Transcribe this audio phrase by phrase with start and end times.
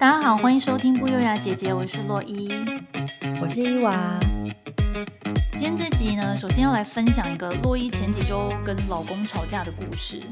[0.00, 2.48] 大家好，欢迎收听不优雅姐姐，我是洛伊，
[3.38, 4.18] 我是伊娃。
[5.52, 10.22] 今天这集呢，首先要来分享一个洛伊前几周跟老公吵架的故事。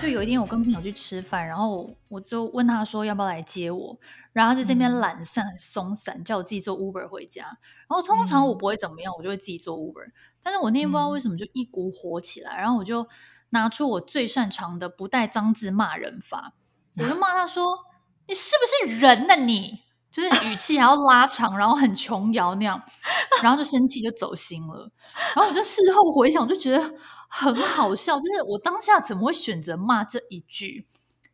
[0.00, 3.98] 就有一天我跟朋友去吃饭，然后我就问他说要不要来接我，
[4.32, 7.42] 然后他就这边懒散很松散，叫我自己坐 Uber 回家。
[7.42, 10.08] 然后通常我不会怎么样，我就会自己坐 Uber。
[10.40, 13.08] 但是我那天不知道为什么就一股火起来，然后我就
[13.48, 16.52] 拿出我最擅长的不带脏字骂人法，
[16.96, 17.89] 我就骂他说。
[18.30, 19.34] 你是不是人呢？
[19.34, 19.80] 你
[20.12, 22.80] 就是语气还要拉长，然后很琼瑶那样，
[23.42, 24.88] 然后就生气就走心了。
[25.34, 26.80] 然后我就事后回想，就觉得
[27.28, 30.86] 很好笑，就是我当下怎么会选择骂这一句，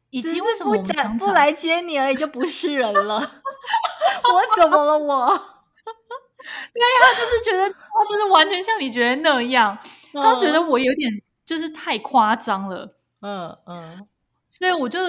[0.09, 3.17] 以及为什么我们常常不来接你而已就不是人了？
[3.21, 5.27] 我怎么了我？
[5.27, 5.39] 我
[6.73, 9.77] 对他就是觉得他就是完全像你觉得那样，
[10.15, 11.13] 他觉得我有点
[11.45, 12.97] 就是太夸张了。
[13.21, 14.09] 嗯嗯，
[14.49, 15.01] 所以我就。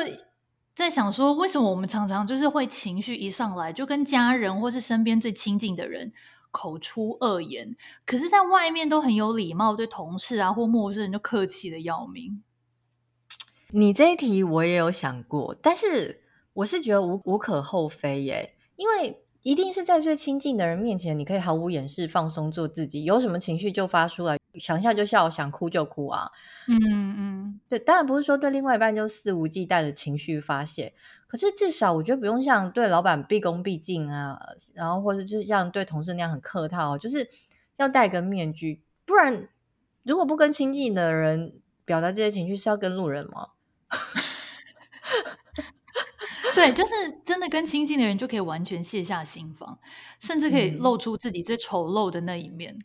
[0.78, 6.14] 在想说，为什么我们常常就是会情绪一上来，就跟家人或是身边最亲近的人
[6.52, 7.76] 口出恶言，
[8.06, 12.44] 可是在外面都很有礼貌，对同事啊或陌生人就客气的要命。
[13.72, 16.22] 你这一题我也有想过，但是
[16.54, 24.37] 我是觉得无无可厚非耶，因为一定是在最亲近的人面前，你可以毫无掩饰、放松做自己，有什么情绪就发出来。
[24.60, 26.32] 想笑就笑，想哭就哭啊！
[26.68, 26.78] 嗯
[27.18, 30.94] 嗯，对，当然不是说对另外一半就肆无忌惮的情绪发泄，
[31.28, 34.40] 可是至少我觉得不用像对老板毕恭毕敬啊，
[34.74, 37.30] 然后或者就是像对同事那样很客套，就是
[37.78, 39.48] 要戴个面具，不然
[40.04, 41.54] 如果不跟亲近的人
[41.86, 43.50] 表达这些情绪，是要跟路人吗？
[46.54, 49.80] 对，就是真的跟亲近的人就可以完全卸下心防，
[50.20, 52.74] 甚至可以露出自己最丑陋的那一面。
[52.74, 52.84] 嗯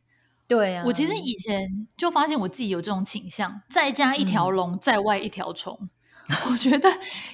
[0.49, 5.79] 对啊，我其实以前就发现我自己有这种倾向，在家一条龙，在外一条虫。
[6.29, 6.89] 嗯、 我觉得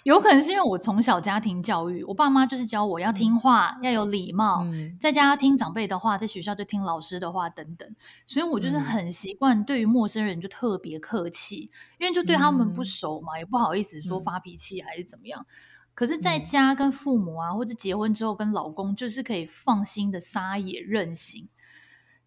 [0.04, 7.86] 有可能是因为我从小家庭教育，我爸妈就是教我要听话，嗯、要有礼貌，嗯、在家听长辈的话，在学校就听老师的话等等，
[8.24, 15.44] 所以我就是很习惯对于陌生人就特别客气，因为就对他们不熟嘛，嗯、也不好意思说发脾气还是怎么样。
[15.92, 21.48] 可是在家跟父母啊，或者结婚之后跟老公，就是可以放心的撒野任性。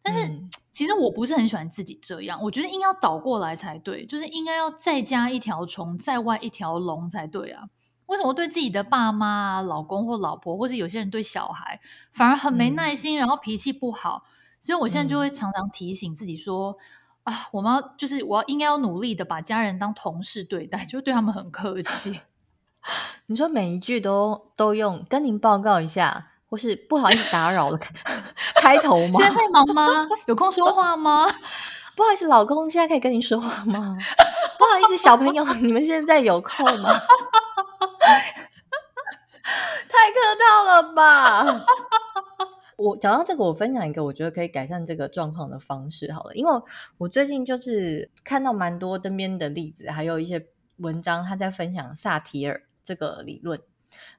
[0.04, 7.66] 但是、嗯、 其实我不是很喜欢自己这样，我觉得应该要倒过来才对，就是应该要再加一条虫，在外一条龙才对啊。
[8.08, 11.80] 为什么对自己的爸妈、老公或老婆，或者有些人对小孩
[12.12, 14.24] 反而很没耐心，嗯、然后脾气不好？
[14.60, 16.78] 所以我现在就会常常提醒自己说：
[17.26, 22.22] 嗯、啊，我们要就是我要应该要努力的把家人当同事对待，就对他们很客气。
[23.28, 26.30] 你说每一句都都用跟您报告一下。
[26.52, 27.80] 或是不好意思打扰了，
[28.62, 29.14] 开头吗？
[29.20, 30.08] 现在在忙吗？
[30.28, 31.26] 有空说话吗？
[31.98, 33.98] 不好意思，老公，现在可以跟你说话吗？
[34.60, 36.92] 不好意思，小朋友， 你们现在有空吗？
[39.90, 41.66] 太客套了吧！
[42.78, 46.52] 我讲到这个，我分享一个我觉得可以改善这个状况的方式好了，因为
[46.98, 50.48] 我最近就是看到蛮多身边的例子，还有一些
[50.78, 53.60] 文章，他在分享萨提尔这个理论。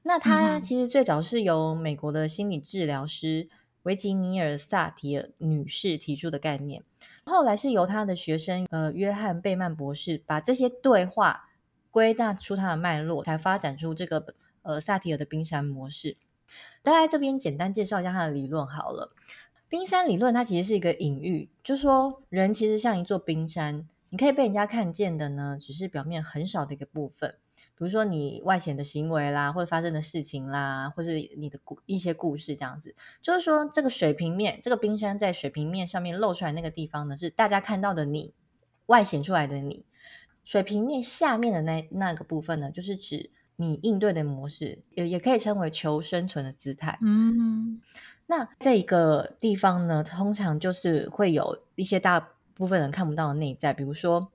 [0.03, 3.49] 那他其实最早是由美国的心理治疗师
[3.83, 6.83] 维吉尼尔·萨提尔女士提出的概念，
[7.25, 11.49] 后来是由他的学生呃约翰·贝曼博士把这些对话
[11.91, 16.17] 归纳出它的脉络，才发展出这个呃萨提尔的冰山模式。
[16.81, 19.13] 大概这边简单介绍一下他的理论好了。
[19.67, 27.35] 冰山理论它其实是一个隐喻，就说人其实像一座冰山，你可以被人家看见的呢，只是表面很少的一个部分。
[27.75, 38.33] 比如说你外显的行为啦，或者发生的事情啦，或是你的故一些故事这样子，就是说这个水平面，这个冰山在水平面上面露出来那个地方呢，是大家看到的你，
[38.85, 39.85] 外显出来的你。
[40.45, 46.99] 水平面下面的那那个部分呢，就是指你应对的模式，也也可以称为求生存的姿态。
[47.01, 47.81] 嗯，
[48.27, 54.31] 那这个地方呢，通常就是会有一些大部分人看不到的内在，比如说，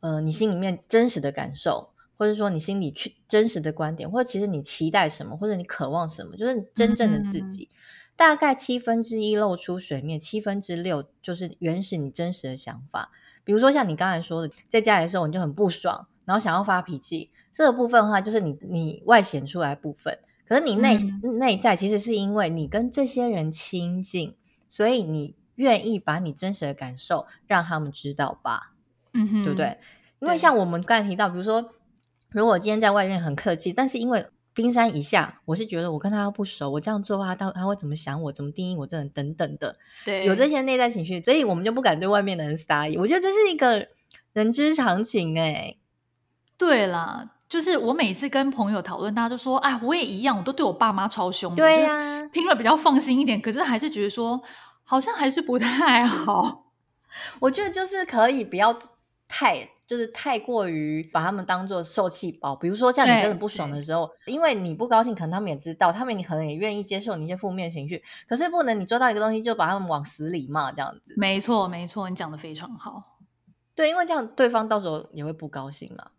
[0.00, 1.91] 呃，你心里面真实的感受。
[2.22, 7.68] 或者说你心里去真实的观点，或者其实你期待什么，或者你渴望什么，就是真正的自己。
[8.14, 13.10] 大概七分之一露出水面，七分之六就是原始你真实的想法。
[13.42, 20.20] 比如说像你刚才说的，在家里的时候你就很不爽，然后想要发脾气，这个部分的话就是你你外显出来的部分。
[20.46, 24.36] 可是你内、嗯、内在其实是因为你跟这些人亲近，
[24.68, 28.74] 所以你愿意把你真实的感受让他们知道吧？
[29.12, 29.78] 嗯哼，对不对？
[30.20, 31.72] 因为像我们刚才提到，比如说。
[32.32, 42.98] 如果我今天在外面很客气，但是因为冰山以下，我是觉得我跟他不熟，我这样做的话，他他会怎么想我，怎么定义我这人等等的，对，有这些内在情绪，所以我们就不敢对外面的人撒野。
[42.98, 43.88] 我觉得这是一个
[44.32, 45.76] 人之常情哎。
[46.58, 51.56] 对啦，就是我每次跟朋友讨论，大家都说，哎，我也一样，我都对我爸妈超凶的。
[51.56, 54.40] 对呀、啊，听了比较放心一点，可是还是觉得说，
[54.84, 56.66] 好像还是不太好。
[57.40, 58.78] 我觉得就是可以不要
[59.26, 62.56] 太，就是太过于把他们当做受气包。
[62.56, 68.02] 比如说像你真的不爽的时候，因为你不高兴，可能他们也知道，他们你可能也愿意接受你一些负面情绪。
[68.26, 71.14] 可是不能你做到一个东西就把他们往死里骂这样子。
[71.16, 73.18] 没错，没错，你讲的非常好。
[73.74, 76.10] 对，因为这样对方到时候也会不高兴嘛。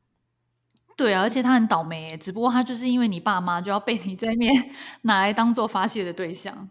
[0.95, 4.51] 对啊，而且他很倒霉，只不过他就是因为你爸妈就要被你在面
[5.01, 6.69] 拿来当做发泄的对象。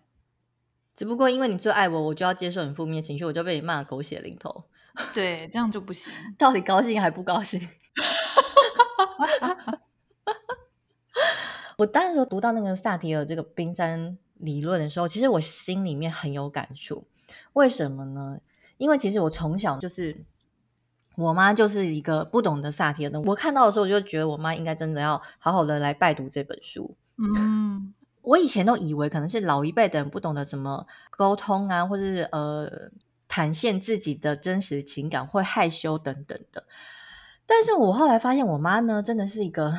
[0.95, 4.65] 只不过因为你最爱我，我就要接受你负面情绪，我就被你骂狗血淋头。
[5.15, 6.13] 对，这样就不行。
[6.37, 7.61] 到底高兴还不高兴？
[11.79, 17.07] 我当时读到那个萨提尔这个冰山理论的时候，其实我心里面很有感触。
[17.55, 18.39] 为什么呢？
[18.77, 20.25] 因为其实我从小就是。
[21.15, 26.97] 我妈就是一个不懂得萨提尔的，我看到的时候我就觉得我妈应该真的要好好的来拜读这本书。
[27.19, 27.93] 嗯，
[28.23, 32.67] 我以前都以为可能是老一辈的人不懂得怎么沟通啊，或者是呃
[33.35, 36.67] 坦现自己的真实情感，会害羞等等的。
[37.47, 39.73] 但是我后来发现，我妈呢真的是一个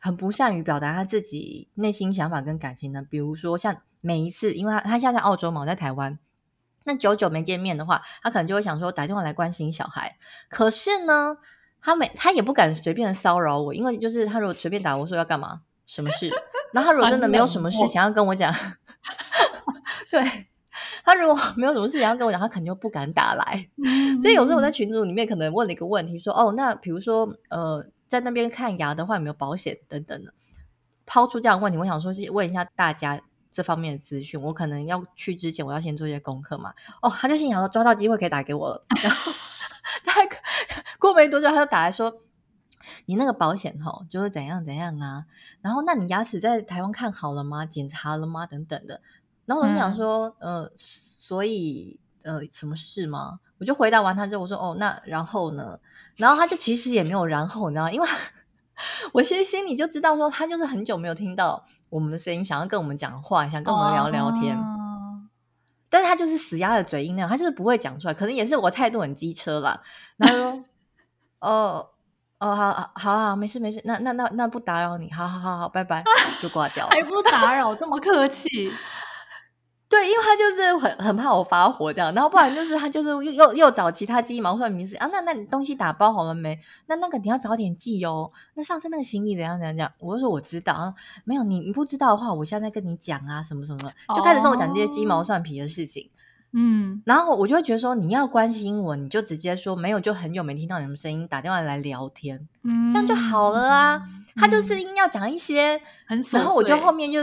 [0.00, 3.00] 很不善于表达她自己内心想法跟感情的。
[3.00, 6.18] 比如说像每一次，因为她她现在在澳洲嘛，我在台湾。
[6.82, 10.16] 那久久没见面的话，她可能就会想说打电话来关心小孩。
[10.48, 11.36] 可是呢，
[11.80, 16.32] 她没他也不敢随便的骚扰我，因为就是她如果随便打我说要干嘛，什么事，
[16.72, 18.52] 然后他如果真的没有什么事想要跟我讲，
[20.10, 20.20] 对，
[21.04, 23.68] 他如果没有什么事情要跟我讲，他肯定就不敢打来。
[24.20, 30.32] 所以有时候我在群组里面可能问了一个问题，说哦，那比如说呃，在那边看牙的话有没有保险等等的，
[31.06, 33.20] 抛出这样的问题，我想说是问一下大家。
[33.54, 36.72] 这方面的资讯，我可能要去之前，我要先做一些功课嘛。
[37.02, 39.30] 哦，他就心想说抓到机会可以打给我了， 然后
[40.06, 40.22] 他
[40.98, 42.22] 过没多久，他就打来说
[43.04, 45.26] ：“你那个保险吼，就是怎样怎样啊？
[45.60, 47.66] 然后那你牙齿在台湾看好了吗？
[47.66, 48.46] 检查了吗？
[48.46, 49.02] 等等的。”
[49.44, 55.78] 然后我就想说：“嗯、呃，所以呃，什么事吗？”我就回答完他之后，我说：“哦，那然后呢？”
[56.16, 57.90] 然后他就其实也没有然后，你知道？
[57.90, 58.08] 因为
[59.12, 61.64] 我其实心里就知道说，他就是很久没有听到。
[61.88, 64.66] 我们的声音想要跟我们讲话，想跟我们聊聊天，oh.
[65.90, 68.14] 但是他就是死鸭的嘴硬那样，他就是不会讲出来。
[68.14, 69.78] 可能也是我态度很机车啦。
[70.16, 70.62] 然后说
[71.40, 71.86] ：“哦
[72.38, 76.02] 哦，好好好好，没事没事，那那那那不打扰你，好好好好，拜拜，
[76.40, 78.72] 就挂掉了。”还不打扰，这么客气。
[79.92, 85.06] 对，因为他就是很很怕我发火这样，然后不然就是他就是又又又找其他鸡毛蒜皮事啊。
[85.12, 86.58] 那那你东西打包好了没？
[86.86, 88.32] 那那个你要早点寄哦。
[88.54, 89.92] 那上次那个行李怎样怎样怎样？
[89.98, 90.94] 我就说我知道啊，
[91.24, 96.08] 没有你你不知道的话，我现在跟你讲啊，什么什么的，就开始跟我讲这些鸡毛蒜皮的事情。
[96.54, 104.02] 嗯、哦，然后我就会觉得说你要关心我，你就直接说没有，就很久没听到你们声音，打电话来聊天，嗯，这样就好了啊。
[104.36, 107.18] 他就是硬要讲一些很，然后我就后面就。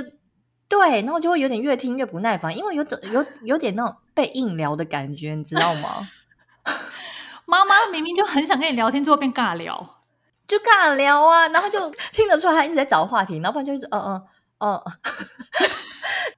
[0.69, 6.07] 对，然后就会有点越听越不耐烦，因为有种有有点那种被硬聊的感觉，你知道吗？
[7.45, 9.97] 妈妈明明就很想跟你聊天，最后变尬聊，
[10.45, 14.23] 就尬聊啊，然后就听得出来他一直在找话题，然后不然就 是嗯嗯
[14.59, 14.79] 嗯。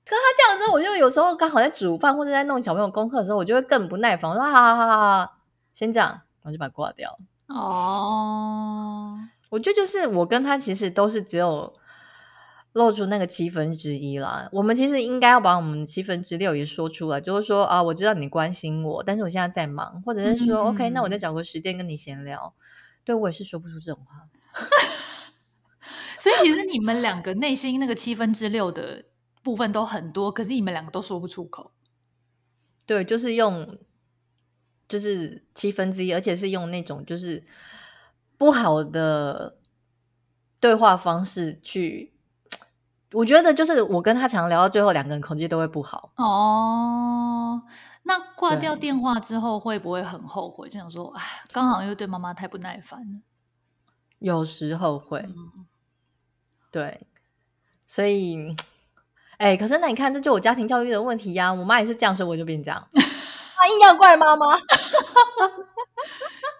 [0.05, 5.33] 可他这样子，我就有时候刚好在煮饭或者在弄小朋友功课的时候，我就会更不耐烦，我说好好好好好，
[5.73, 7.19] 先这样，然后就把它挂掉。
[7.47, 9.17] 哦，
[9.49, 11.73] 我觉得就是我跟他其实都是只有。
[12.73, 22.53] 露出那个七分之一啦，我们其实应该要把我们七分之六也说出来，就是说啊，我知道你关心我，但是我现在在忙，或者是说、嗯、OK，那我再找个时间跟你闲聊。
[23.03, 24.29] 对，我也是说不出这种话，
[26.17, 29.03] 所以其实你们两个内心那个七分之六的
[29.43, 31.73] 部分都很多，可是你们两个都说不出口。
[32.85, 33.77] 对，就是用
[34.87, 37.43] 就是七分之一，而且是用那种就是
[38.37, 39.57] 不好的
[40.61, 42.13] 对话方式去。
[43.13, 46.13] 我觉得就是我跟他常聊到最后，两个人空气都会不好。
[46.15, 47.61] 哦，
[48.03, 50.69] 那挂掉电话之后会不会很后悔？
[50.69, 53.21] 就想说，哎，刚好又对妈妈太不耐烦了。
[54.19, 55.65] 有时候会，嗯、
[56.71, 57.05] 对，
[57.85, 58.55] 所以，
[59.37, 61.53] 哎，可是那你看，这就我家庭教育的问题呀、啊。
[61.53, 62.79] 我妈也是这样，所以我就变这样。
[62.87, 64.57] 啊，硬要怪妈妈。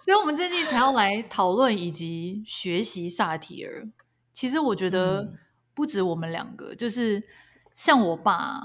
[0.04, 3.88] 所以我们这季才要来讨论以及学习萨提尔。
[4.34, 5.38] 其实我觉得、嗯。
[5.74, 7.22] 不止我们两个，就是
[7.74, 8.60] 像我爸，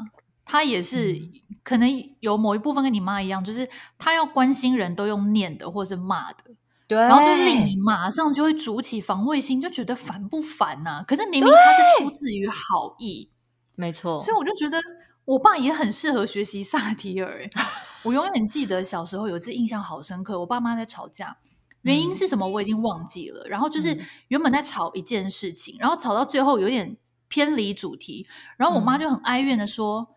[0.45, 1.19] 他也是
[1.63, 6.43] 可能有某一部分跟你妈一样，就是他要关心人都用念的或是骂的，
[6.87, 11.03] 对，然后就令你马上就会筑起防卫心，就觉得烦不烦呐、啊？
[11.07, 13.29] 可是明明他是出自于好意，
[13.75, 14.81] 没错，所以我就觉得
[15.25, 17.49] 我爸也很适合学习萨提尔。
[18.05, 21.35] 我永远记得小时候有一次印象好深刻，我爸妈在吵架，
[21.81, 23.45] 原因是什么我已经忘记了。
[23.47, 30.09] 然后就是原本在吵一件事情，然后吵到最后有点偏离主题，然后我妈就很哀怨的说。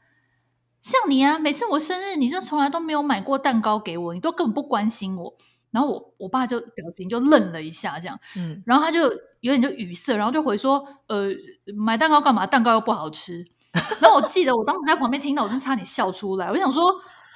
[0.83, 5.37] 像你啊，每次我生日，你就从来都没有买过蛋糕给我，你都根本不关心我。
[5.71, 9.03] 然后我我爸就表情就愣了一下，这样，嗯，然后他就
[9.41, 11.29] 有点就语塞，然后就回说，呃，
[11.77, 12.47] 买蛋糕干嘛？
[12.47, 13.47] 蛋糕又不好吃。
[14.01, 16.51] 然后我记得我当时在旁边听到，我真差点笑出来。
[16.51, 16.83] 我想说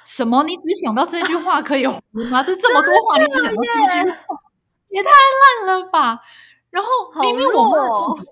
[0.05, 0.43] 什么？
[0.43, 1.99] 你只想到这句话可以红
[2.31, 2.43] 吗？
[2.43, 4.39] 就这么多话，你只想到这句话，
[4.89, 6.19] 也太烂了吧！
[6.69, 6.89] 然后
[7.21, 8.25] 明明我们的重点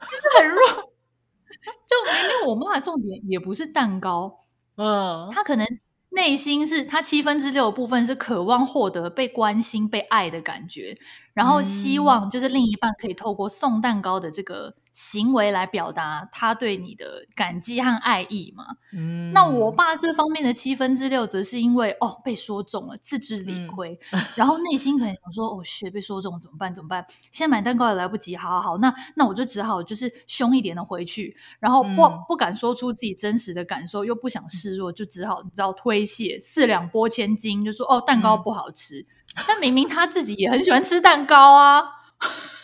[0.00, 0.66] 真的很弱，
[1.86, 4.40] 就明明我骂的重点也不是蛋糕。
[4.76, 5.66] 嗯，他可能
[6.10, 10.98] 内心是他七分之六的部分是渴望获得被关心、被爱的感觉，
[11.34, 14.74] 然后希望就是另一半可以透过送蛋糕的这个。
[15.00, 18.66] 行为来表达他对你的感激和爱意嘛？
[18.92, 26.74] 嗯，那我爸这方面的七分之六，则是因为哦被说中了，自知理亏，嗯、然后内心可能想说哦，学被说中怎么办？
[26.74, 27.02] 怎么办？
[27.32, 41.84] 现在买蛋糕也来不及，好好好，那那我就只好就是凶一点的回去，然后不、嗯、不敢说出自己真实的感受，又不想示弱，就只好你知道推卸，四两拨千斤，就说哦蛋糕不好吃，嗯、但明明他自己也很喜欢吃蛋糕啊。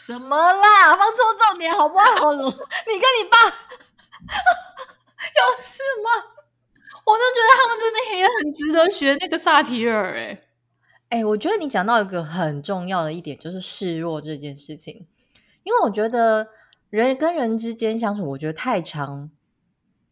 [0.06, 0.96] 怎么啦？
[0.96, 2.32] 放错重点好不好？
[2.32, 3.36] 你跟你爸
[5.36, 6.24] 有事吗？
[7.04, 10.16] 我就觉得他们真的也很值得学那个萨提尔。
[10.16, 10.40] 哎
[11.08, 15.06] 哎，我觉得你讲到一个很重要的一点，就是示弱这件事情。
[15.64, 16.48] 因为我觉得
[16.90, 19.30] 人跟人之间相处，我觉得太长，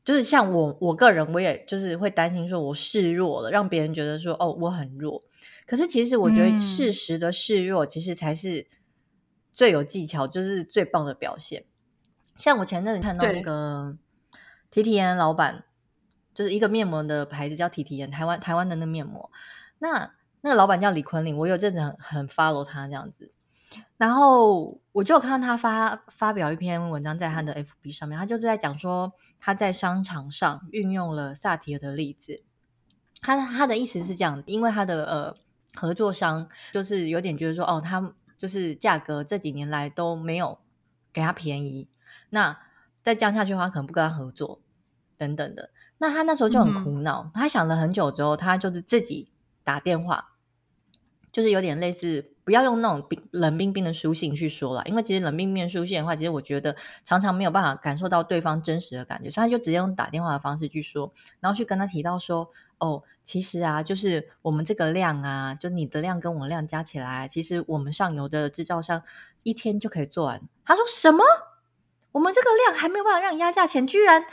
[0.05, 5.23] 就是像我我个人，我也就是会担心说，我示弱了，让别人觉得说哦，我很弱。
[5.67, 8.67] 可是其实我觉得适时的示弱，其实才是。
[9.55, 11.65] 最有技巧就是最棒的表现。
[12.37, 13.97] 像我前阵子看到那个
[14.69, 15.65] 提提颜老板，
[16.35, 19.31] 就是一个面膜的牌子叫提提颜，台湾台湾的那面膜。
[19.79, 23.33] 那那个老板叫李坤林，我有阵子很很 follow 他这样子。
[23.97, 32.43] 然后我就看到他发发表一篇文章在他的 FB 上面，他就是在讲说他在商场上运用了萨提尔的例子。
[33.21, 35.37] 他他的意思是这样，因为他的呃
[35.75, 38.13] 合作商就是有点觉得说哦他。
[38.45, 40.59] 就是价格这几年来都没有
[41.15, 41.89] 给他便宜，
[42.29, 42.61] 那
[43.03, 44.61] 再降下去的话，可能不跟他合作
[45.17, 45.71] 等等的。
[45.97, 49.31] 那他那时候就很苦恼，嗯、他想了很久之后，他就是自己
[49.63, 50.33] 打电话，
[51.33, 62.51] 就是有点类似不要用那种冰冷冰冰的书信去说了，因为其实冷冰冰的书信的话，其实我觉得常常没有办法感受到对方真实的感觉，所以他就直接用打电话的方式去说，然后去跟他提到说。
[62.79, 69.02] 哦，其实啊，就是我们这个量啊，就你的量跟我的量加起来，其实我们上游的制造商
[69.43, 70.43] 一天就可以做完。
[70.64, 71.25] 他说什么？
[72.12, 74.26] 我们这个量还没有办法让你压价钱，居然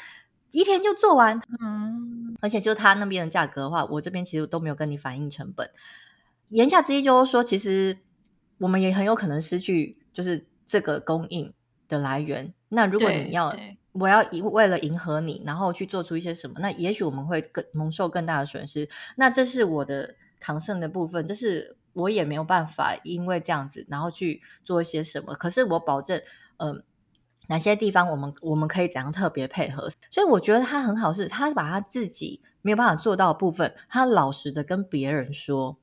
[0.51, 1.41] 一天就做完？
[1.61, 5.71] 嗯，而且就他那边的价格的话，我这边其实都没有跟你反映成本。
[6.49, 7.97] 言下之意就是说，其实
[8.57, 11.53] 我们也很有可能失去，就是这个供应
[11.87, 12.53] 的来源。
[12.67, 13.55] 那如果你要。
[13.93, 18.87] 我要为了迎合你，然后去做出一些什么，那也许我们会更蒙受更大的损失。
[19.17, 25.33] 那这是我的 concern 的部分，这是我也没有办法因为这样子，然后去做一些什么。
[25.33, 26.21] 可是我保证，
[26.57, 26.83] 嗯、呃，
[27.47, 29.89] 哪些地方我们我们可以怎样特别配合。
[30.09, 35.77] 所以我觉得他很好，是他把他自己没有办法做到的部分，他老实的跟别人说，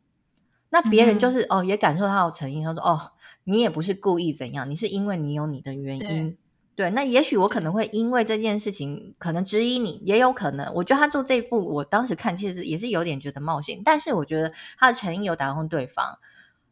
[0.70, 2.64] 那别人就是、嗯、哦，也感受他的诚意。
[2.64, 3.12] 他说哦，
[3.44, 6.38] 你也不是故意怎样，你是因为你有你的原因。
[6.78, 10.73] 对，那也许我可能会因为这件事情可能质疑你，也有可能。
[10.75, 16.20] 我觉得他做这一步，我当时看其实也是有点觉得冒险，但是我觉得他的诚意有打动对方，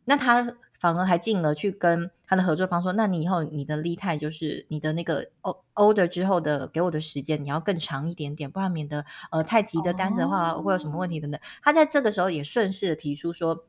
[0.05, 5.27] 那他反而还进而去跟他的合作方说：“那你以后你的 lead time 就是你的那个
[5.75, 13.65] order 之后的给我的时间，你要更长一点点，不然免得呃太急的单子的话会有什么问题等等。”他在这个时候也顺势的提出说：“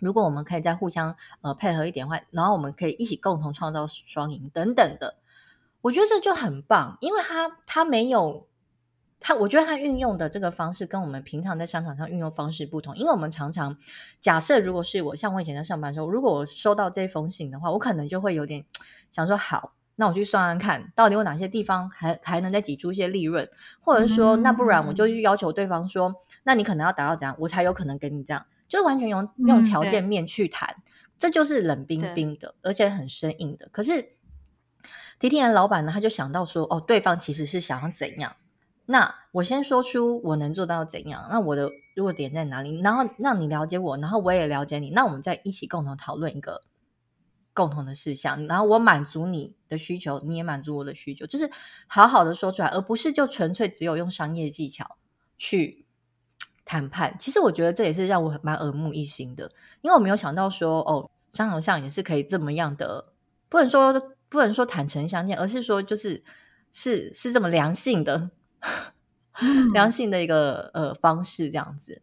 [0.00, 5.16] 如果我们可以再互相呃配合一点的话，然后我们可以一起共同创造双赢等等的。”
[5.84, 8.48] 我觉得这就很棒，因为他他没有
[9.20, 12.96] 他，我觉得他运用的这个方式跟我们平常在商场上运用方式不同。
[12.96, 13.76] 因为我们常常
[14.18, 18.64] 假设，如果是我像我以前在上班的时候，如果我收到这封信的话，我可能就会有点
[19.12, 23.46] 想说，好，那我去算算看，到底有哪些地方还还能再挤出一些利润，
[23.82, 26.14] 或者说，那不然我就去要求对方说，
[26.44, 30.76] 那你可能要达到怎样，我才有可能给你这样，就是完全用用条件面去谈，
[31.18, 33.68] 这就是冷冰冰的，而且很生硬的。
[33.70, 34.14] 可是。
[35.18, 38.36] 提提颜老板呢，他就想到说，哦，对方其实是想要怎样？
[38.86, 41.26] 那我先说出我能做到怎样？
[41.30, 42.80] 那我的弱点在哪里？
[42.80, 46.62] 然后让你了解我，然后我也了解你，那我们再一起共同讨论一个
[47.54, 48.46] 共同的事项。
[48.46, 51.50] 然后我满足你的需求，你也满足我的需求，就是
[51.86, 54.96] 好好的说出来，而不是就纯粹只有用商业技巧
[55.38, 55.86] 去
[56.64, 57.16] 谈判。
[57.18, 61.10] 其实我觉得这也是让我蛮耳目一新的，因为我没有想到说，哦。
[61.32, 63.12] 商场上也是可以这么样的，
[63.48, 66.22] 不能说不能说坦诚相见，而是说就是
[66.72, 68.30] 是是这么良性的、
[69.40, 72.02] 嗯、良性的一个呃方式这样子。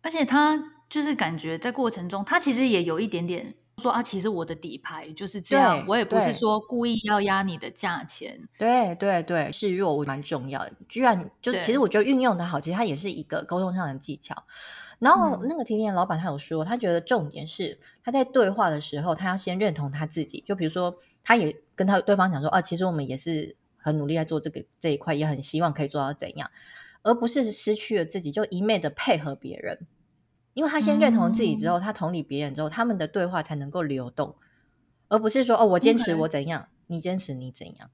[0.00, 3.54] 而且他就是感觉在过程中，他其实也有一点点。
[3.80, 8.48] 说啊，其实我的底牌就是这样，我也不是说故意要压你的价钱。
[8.58, 10.72] 对对对，示弱我蛮重要的。
[10.88, 14.34] 居然就其实我觉得运用的好，其实它也是一个沟通上的技巧。
[14.98, 20.42] 然后那个甜甜老板他有说，他觉得重点是他在对话的时候，他要先认同他自己。
[20.44, 26.50] 就比如说，他也跟他对方讲说，啊，其实我们也是很努力在做这个这一块，也很希望可以做到怎样，
[27.02, 29.86] 而不是失去了自己就一昧的配合别人。
[30.54, 34.34] 因为他先认同自己之后，嗯、他同理别人之后，他们的对话才能够流动，
[35.08, 37.90] 而不是说哦，我坚持我怎样.你坚持你怎样。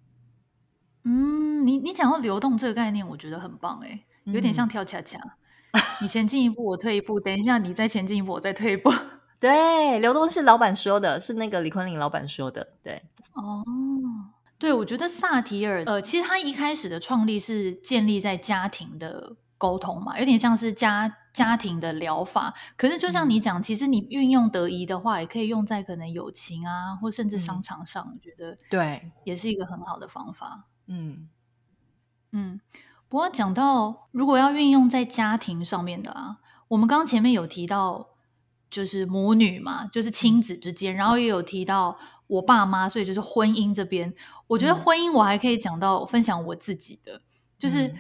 [1.03, 5.19] 嗯，你你讲到流动这个概念，我觉得很棒诶，有点像跳恰恰，
[5.73, 8.91] 嗯、你前进一步，我退一步，等一下你再前进一步，我再退一步。
[9.39, 12.67] 对，流动是老板说的，是那个李坤林老板说的。
[12.83, 13.03] 对，
[13.35, 13.65] 哦，
[14.59, 21.19] 对，我觉得萨提尔，呃，其实他一开始的创立是建立在家庭的沟通嘛，有点像是家。
[21.35, 28.05] 家庭的疗法，可是就像你讲，嗯、其实你运用得宜的话，也可以用在可能友情啊，或甚至商场上。
[28.07, 30.69] 嗯、我觉得对，也是一个很好的方法。
[30.87, 31.29] 嗯
[32.31, 32.61] 嗯。
[33.09, 36.37] 不过讲到如果要运用在家庭上面的啊，
[36.69, 38.11] 我们刚刚前面有提到，
[38.71, 41.99] 就是母女嘛，就是亲子之间，然后也有提到
[42.35, 44.15] 我爸妈，所以就是婚姻这边。
[44.47, 47.23] 我觉得婚姻我还可以讲到分享我自己的，嗯、
[47.59, 47.95] 就是。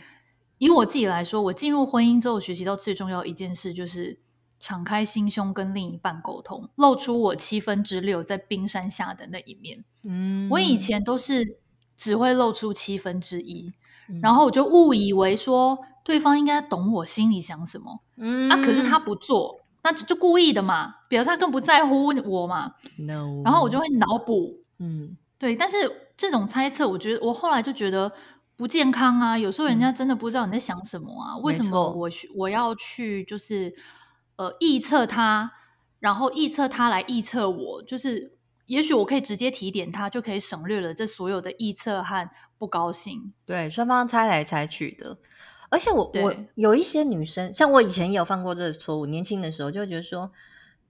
[0.59, 4.21] 以我自己来说，我进入婚姻之后，学习到最重要一件事就是
[4.61, 9.85] 敞开心胸跟另一半沟通，露出我七分之六在冰山下的那一面。
[10.05, 11.59] 嗯，我以前都是
[11.97, 13.75] 只会露出七分之一，
[14.09, 18.01] 嗯、然后我就误以为说对方应该懂我心里想什么。
[18.17, 22.75] 嗯，啊，可是他不做，那就就故意的嘛，表示他更不在乎我嘛。
[22.99, 24.65] No，然后我就会脑补。
[24.81, 25.77] 嗯，对，但是
[26.17, 28.11] 这种猜测，我觉得我后来就觉得。
[28.57, 29.37] 不健康啊！
[29.37, 31.35] 有时候人家真的不知道你在想什么啊？
[31.35, 33.75] 嗯、为什么我我要去就是
[34.37, 35.51] 呃臆测他，
[35.99, 37.83] 然后臆测他来臆测我？
[37.83, 43.35] 就是也许我可以直接提点他，就可以省略了这所有的臆测和不高兴。
[43.45, 45.19] 对，双方猜来猜去的。
[45.75, 49.07] 而且我我有一些女生，像我以前也有犯过这个错误。
[49.07, 50.31] 年轻的时候就会觉得说，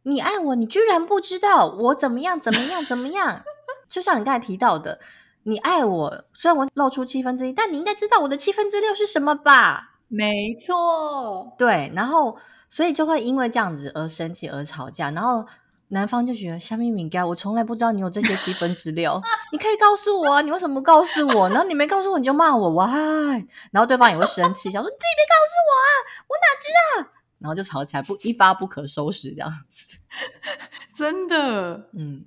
[0.02, 3.42] 你爱我，你居然不知道我怎么样怎么样怎么样？
[3.88, 5.00] 就像你刚才提到的。
[5.46, 9.98] 你爱我，虽然我露出七分之一，但你应该知道我的七分之六是什么吧？
[10.08, 12.38] 没错，对，然后
[12.70, 15.46] 所以就会因为这样子而生气而吵架，然后
[15.94, 21.48] 男方就觉得虾米敏感，我从来不知道你有这些七分资料， 你可以告诉我啊，你为什么不告诉我？
[21.48, 23.42] 然后你没告诉我，你就骂我，why？
[23.70, 25.88] 然后对方也会生气，想说你自己没告诉我啊，
[26.28, 26.68] 我哪知
[27.02, 27.10] 道？
[27.38, 29.98] 然后就吵起来，不一发不可收拾这样子，
[30.94, 32.24] 真的，嗯，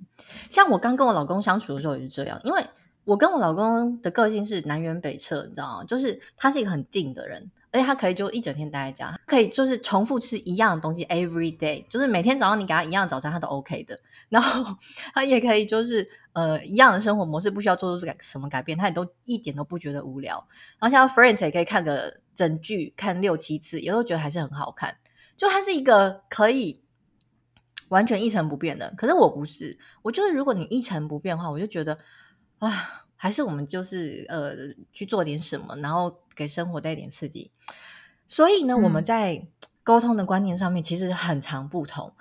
[0.50, 2.64] 像我刚跟我老公相处的时候也是这样，因为。
[3.04, 5.84] 我跟我老公的个性是南辕北辙，你知道吗？
[5.88, 13.98] 就是他是一个很静的人，而且他可以就一整天待在家，可以就是重复吃一样的东西，every day，就是每天早上你给他一样早餐，他都 OK 的。
[14.28, 14.76] 然后
[15.12, 20.46] 他也可以就是呃一样的生活模式，不需要做出改什么改变，他也都一点都不觉得无聊。
[20.78, 24.96] 然后像 Friends 也可以看个整剧看六七次，有时候觉得还是很好看。
[25.36, 26.82] 就他是一个可以
[27.88, 31.98] 完全一成不变的，可是我不是，我觉得如果你一成不变的话，我就觉得。
[32.58, 32.72] 啊，
[33.18, 34.54] 还是我们就是呃
[34.94, 37.50] 去做点什么，然后给生活带一点刺激。
[38.26, 39.46] 所以呢，嗯、我们在
[39.82, 42.14] 沟通的观念上面其实很常不同。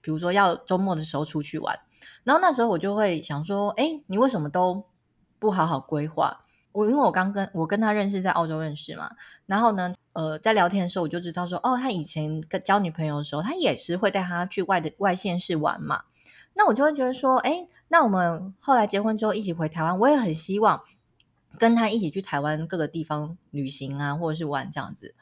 [0.00, 1.78] 比如说要周末的时候出去玩，
[2.24, 4.84] 然后那时候我就会想说，哎，你为什么都
[5.38, 6.44] 不好好规划？
[6.72, 9.10] 我因为我刚跟我跟他认识在澳洲认识嘛，
[9.46, 16.04] 然后呢，呃，在聊天的时候我就知道说，哦，他以前跟交女朋友的时候，他也是会带他去外的外县市玩嘛。
[16.54, 20.82] 那我就会觉得说，哎，那我们后来结婚之后一起回台湾，我也很希望
[21.58, 25.14] 跟他一起去台湾各个地方旅行啊，或者是玩这样子。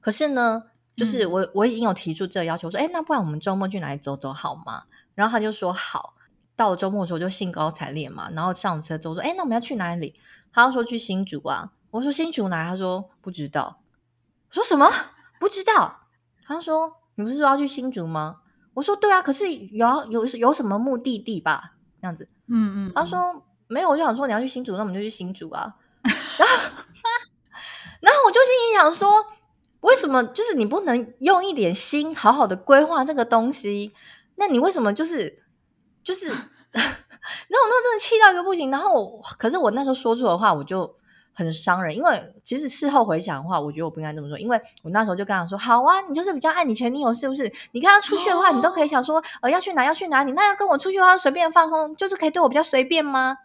[0.00, 0.64] 可是呢，
[0.96, 4.84] 就是我、嗯、我已经有提出这个要求，说，哎，那不然我们周末去哪里走走好吗？
[5.14, 6.14] 然后他就说好。
[6.56, 10.14] 到了周末的时候就兴高采烈嘛，然后上车之后说，哎，那我们要去哪里？
[10.52, 11.72] 他要说去新竹啊。
[11.90, 12.68] 我说新竹哪？
[12.68, 13.80] 他说不知道。
[14.50, 14.88] 我说什么？
[15.40, 16.06] 不知道？
[16.46, 18.36] 他说你不是说要去新竹吗？
[18.74, 21.72] 我说对啊，可是有有有什么目的地吧？
[22.02, 25.74] 这样子，嗯嗯，他说没有，我就想说你要去新竹，那我们就去新竹啊。
[26.04, 26.54] 然后，
[28.00, 29.24] 然后我就心里想说，
[29.80, 33.92] 为什么就是你不能用一点心，好好的规划这个东西？
[34.36, 35.42] 那你为什么就是
[36.02, 36.28] 就是？
[36.74, 38.70] 然后我那真的气到一个不行。
[38.70, 40.94] 然后我，可是我那时候说出的话，我就
[41.34, 41.94] 很伤人。
[41.94, 47.52] 因为其实事后回想的话，我觉得我不应该这么说，因为我那时候就跟他说：“好啊，你就是比较爱你前女友，是不是？
[47.72, 53.38] 你跟他出去的话，哦、你都可以想说，呃，要去哪要去哪你，那要跟我出去的话，随便放空，就是可以对我比较随便吗？”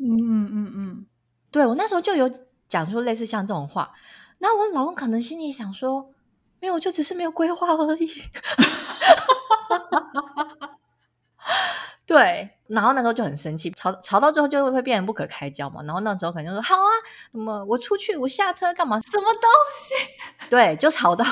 [0.00, 1.06] 嗯嗯嗯嗯，
[1.50, 2.30] 对，我那时候就有
[2.68, 3.90] 讲出类似像这种话，
[4.38, 6.10] 那我老公可能心里想说
[6.60, 8.08] ：“没有，就只是没有规划而已。
[12.08, 15.82] ”对，然后那时候就很生气，吵吵到最后就会会变得不可开交嘛。
[15.82, 16.88] 然后那时候可能就说：“好啊，
[17.32, 18.98] 那么我出去，我下车干嘛？
[18.98, 19.94] 什么东西？”
[20.48, 21.22] 对，就吵到，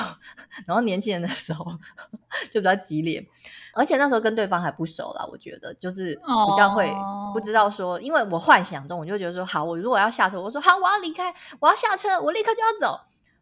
[0.67, 1.65] 然后年轻人的时候
[2.53, 3.27] 就比较激烈，
[3.73, 6.93] 而且那时候跟对方还不熟啦，我觉得就是比较会
[7.33, 12.99] 不知道说，因为我幻想中我就觉得说：“好，我如果要下车，我说好，我要离开，我要下车，我立刻就要走。”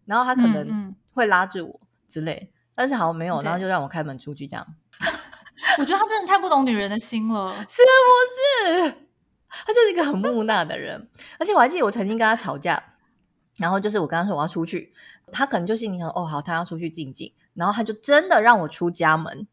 [0.07, 4.65] 然后他可能会拉住我之类，嗯嗯，但是好像没有，然后就让我开门出去这样。
[5.77, 8.95] 我觉得他真的太不懂女人的心了， 是不是？
[9.47, 11.09] 他就是一个很木讷的人，
[11.39, 12.81] 而且我还记得我曾经跟他吵架，
[13.57, 14.93] 然后就是我跟他说我要出去，
[15.31, 19.47] 他可能就心里想哦好，他要出去静静，然后他就真的让我出家门，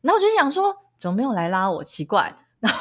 [0.00, 2.80] 然后我就想说怎么没有来拉我，奇怪，然后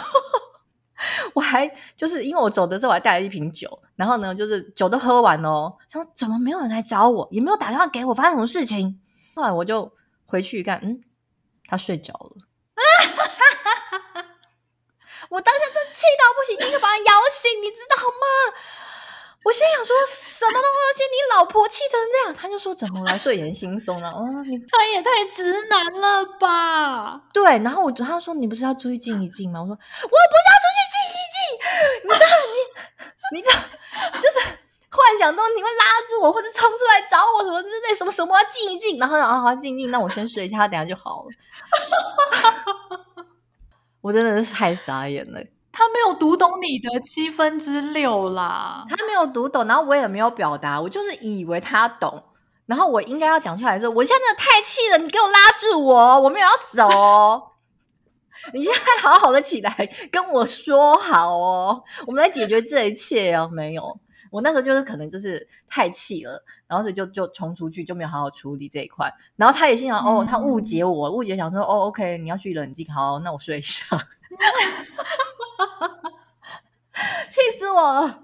[1.33, 9.01] 我还就是因为我走的时候我还带了一瓶酒，然后呢就是酒都喝完哦，他说怎么没有人来找我，也没有打电话给我，发生什么事情？
[9.35, 9.91] 后来我就
[10.25, 11.01] 回去一看，嗯，
[11.67, 12.37] 他睡着了。
[15.29, 18.55] 我当下真气到不行，立刻把他摇醒，你知道吗？
[19.45, 24.09] 我心想说什么都恶心，你老婆气成这样，他就说怎么了睡眼惺忪了？
[24.09, 27.21] 哦，你他也太直男了吧？
[27.31, 29.61] 对，然后我他说你不是要出去静一静吗？
[29.61, 31.37] 我说我不是要出去静一静，
[32.09, 32.25] 你知道
[33.31, 33.51] 你你这
[34.19, 34.39] 就是
[34.89, 41.29] 幻想中你会拉住我，或者冲出来找我什么之类，什么什么要静一静，然后啊好静静，那我先睡一下，他等下就好了。
[44.05, 45.41] 我真的是太傻眼了，
[45.71, 52.21] 他没有读懂你的七分之六啦，他没有读懂，然后我也没有表达，我就是以为他懂，
[52.67, 56.87] 然后我应该要讲出来说，我现在真的太气了，你给我拉住我，我没有要走，
[58.53, 63.99] 你现在好好的起来跟我说好哦，我们来解决这一切哦，没有。
[64.35, 69.09] 我那时候就是可能就是太气了，然后所以就就冲出去，就没有好好处理这一块。
[69.37, 73.85] 然后他也心想，哦，他误解我，误解想说，哦，OK，你要去冷静，好，那我睡一下。
[77.31, 78.23] 气死我了！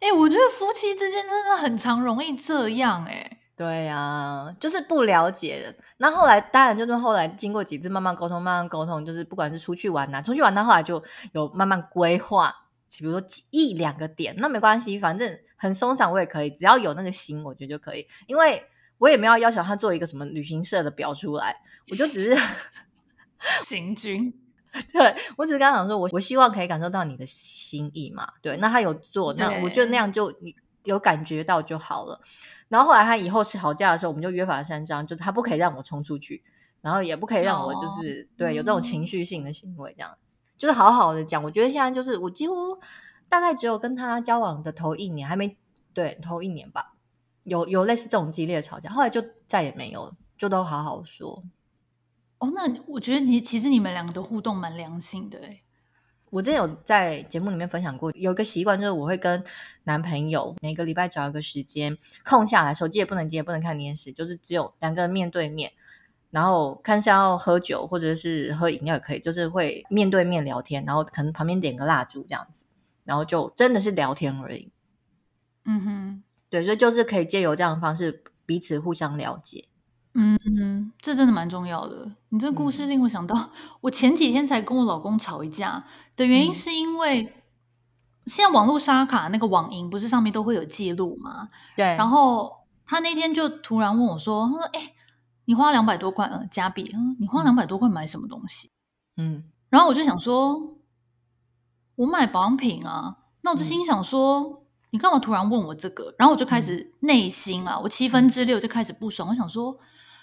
[0.00, 3.36] 哎、欸，我觉得夫妻之间真的很常容易这样、欸，哎。
[3.54, 5.74] 对呀、啊，就是不了解的。
[5.98, 11.02] 那后来当然就是后来经过几次慢慢沟通，慢慢沟通，就是不管是出去玩呐、啊，出去玩，他后来就
[11.32, 12.54] 有慢慢规划。
[12.98, 18.06] 比如说一两个点，那没关系，反正很松散，我也可以，只要有那个心，我觉得就可以。
[18.26, 18.62] 因为
[18.98, 21.56] 我也没有要求他做一个什么旅行社的表出来，
[21.90, 22.36] 我就只是
[23.64, 24.32] 行军。
[24.92, 28.34] 对，我只是刚刚讲说，我我希望可以感受到你的心意嘛。
[28.40, 30.32] 对，那他有做，那我觉得那样就
[30.84, 32.20] 有感觉到就好了。
[32.68, 36.42] 然后后来他以后吵架的时候，我们就约法三章，就是他不可以让我冲出去，
[36.82, 40.16] 然后也不可以让我就是、哦、对有这种情绪性的行为这样。
[40.60, 42.78] 就是好好的讲，我觉得现在就是我几乎
[43.30, 45.56] 大概只有跟他交往的头一年，还没
[45.94, 46.92] 对头一年吧，
[47.44, 51.42] 有有类似这种激烈的吵架，后来就再也没有了，就都好好说。
[52.40, 55.62] 哦，那我觉得你其实你们两个的互动蛮良性的诶。
[56.28, 59.42] 我之前有在节目里面分享过，有一个习惯就是我会跟
[59.84, 65.72] 男朋友每个礼拜找一个时间空下来，手机也不能接，也不能看电视，就是只有两个人面对面。
[66.30, 72.64] 然后看是要喝酒或者是喝饮料也可以，就是会面对面聊天，然后可能旁边点个蜡烛这样子，
[73.04, 74.70] 然后就真的是聊天而已。
[75.64, 79.64] 嗯哼，对，所以就是可以借由这样的方式彼此互相了解。
[80.14, 82.12] 嗯嗯，这真的蛮重要的。
[82.28, 83.50] 你这个故事令我想到，嗯、
[83.82, 85.84] 我前几天才跟我老公吵一架
[86.16, 87.32] 的原因，是因为、嗯、
[88.26, 91.48] 现在网络刷卡那个网银不是上面都会有记录吗？
[91.76, 91.84] 对。
[91.96, 94.94] 然后他那天就突然问我说：“他说，哎。”
[95.50, 98.70] 你花两百多块，呃，加币，嗯，你花两百多块买什么东西？
[99.16, 100.78] 嗯，然后我就想说，
[101.96, 103.16] 我买保养品啊。
[103.42, 104.56] 那我就心想说，嗯、
[104.90, 106.14] 你干嘛突然问我这个？
[106.16, 109.28] 然后我就开始内心啊，我七分之六就开始不爽。
[109.30, 109.76] 我想说，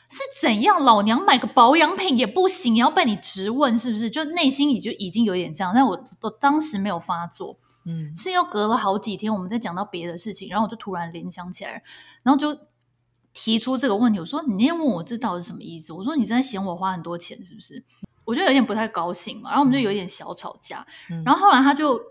[0.09, 0.79] 是怎样？
[0.79, 4.09] 老娘买个保养品也不行，也要被你质问，是不是？
[4.09, 5.73] 就内心里就已经有点这样。
[5.75, 11.83] 但我我当时没有发作，嗯，是又隔了好几天，我们在讲到别的事情，然后我就突然联想起来，
[12.23, 12.57] 然后就。
[13.39, 15.93] 提出这个问题，我说你那天问我这到底是什么意思？
[15.93, 17.85] 我说你真的嫌我花很多钱是不是？
[18.25, 20.83] 我就有点不太高兴嘛，然后我们就有点小吵架。
[21.11, 22.01] 嗯、然后后来他就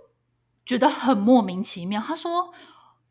[0.64, 2.52] 觉得很莫名其妙，他说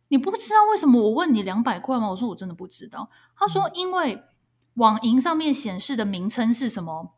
[0.07, 2.09] 你不知道为什么我问你两百块吗？
[2.09, 3.09] 我说我真的不知道。
[3.35, 4.23] 他说因为
[4.75, 7.15] 网银上面显示的名称是什么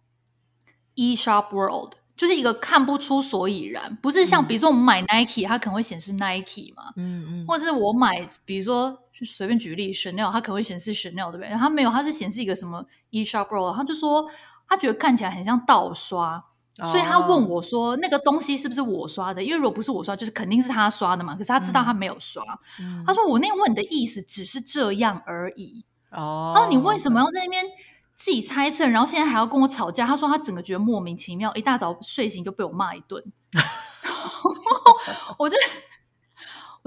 [0.96, 11.49] ？eShop World，就是一个看不出所以然，不是像比如说我们买 Nike，它可能会显示 Nike 嘛，嗯嗯，或者是我买，比如说随便举例 Chanel，它可能会显示 Chanel，对不对？
[11.49, 14.30] 它没有，它是显示一个什么 e s h o p r o 他就说
[14.67, 16.43] 他觉得看起来很像盗刷，
[16.80, 19.43] 哦、所以他问我说那个东西是不是我刷的？
[19.43, 21.36] 因为如果不是我刷，就是肯定是他刷的嘛。
[21.36, 22.43] 可是他知道他没有刷，
[22.80, 25.86] 嗯、他说我那问你的意思只是这样而已。
[26.12, 27.65] 哦，他说你为什么要在那边？
[28.15, 30.08] 自己猜测，然后现在还要跟我吵架。
[30.08, 33.23] 他说他整个觉得莫名其妙，一大早睡醒就被我骂一顿。
[35.38, 35.56] 我就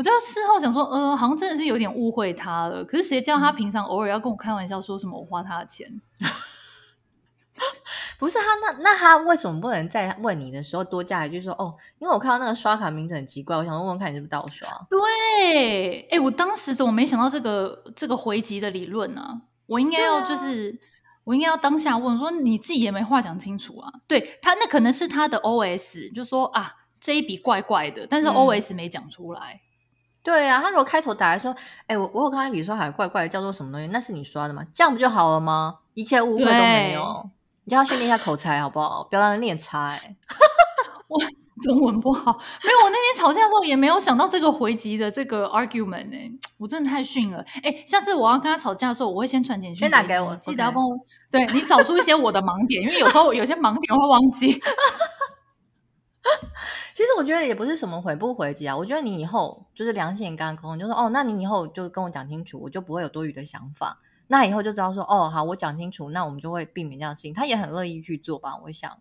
[0.00, 2.82] 我就事后想说，呃，好像真的是有点误会他了。
[2.82, 6.00] 可是谁叫他平常偶尔要跟我开玩笑，说什么我花他的钱？
[8.18, 14.66] 不是他，那那他为什么不能在问你的时候多加一句说，哦，因为我看到那个刷卡名字很奇怪，我想问问看你是不是盗刷？
[14.88, 19.42] 对，哎，我当时怎么没想到这个这个回击的理论呢、啊？
[19.66, 20.80] 我应该要就是。
[21.24, 23.92] 我应该要当下问说，你自己也没话讲清楚啊？
[24.08, 29.60] 对他，那可能是他的 OS，就说啊，这一笔怪怪的，但是 OS 没讲出来。
[30.20, 31.54] 嗯、对啊，他如果开头打来说，
[31.87, 33.88] 哎，我我有看到一笔刷卡怪怪的，叫做什么东西？
[33.88, 34.64] 那是你刷的吗？
[34.72, 35.78] 这样不就好了吗？
[35.94, 37.30] 一切误会都没有。
[37.64, 39.04] 你叫他训练一下口才好不好？
[39.04, 40.16] 表达能力很差哎。
[41.09, 41.18] 我。
[41.61, 42.33] 中文不好，
[42.64, 42.78] 没有。
[42.85, 47.44] 我那天吵架的时候也没有想到这个回击的这个 argument 哎、欸，我真的太逊了。
[47.62, 50.96] 哎、欸，下次我要跟他吵架的时候，我会先传简讯，先打给我，记得要帮我。
[51.30, 54.59] 对，你找出一些我的盲点，因为有时候有些盲点我会忘记。
[57.00, 64.02] 其实我觉得也不是什么回不回击啊，我觉得你以后就是良心刚刚沟通，就说哦，那你以后就跟我讲清楚，我就不会有多余的想法。
[64.26, 67.32] 那以后就知道说哦，好，我讲清楚，那我们就会避免这样的事情。
[67.32, 68.98] 他也很乐意去做吧，我想。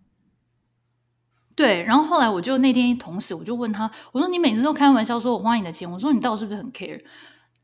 [1.57, 7.03] 对，然后后来我就那天同时我就问他，我说你每次都开玩笑说我花你的钱，我说你到底是不是很 care？